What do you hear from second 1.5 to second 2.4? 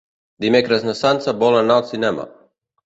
anar al cinema.